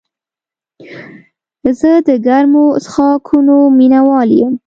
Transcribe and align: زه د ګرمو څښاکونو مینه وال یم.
زه 1.79 1.91
د 2.07 2.09
ګرمو 2.25 2.65
څښاکونو 2.83 3.57
مینه 3.77 3.99
وال 4.07 4.29
یم. 4.39 4.53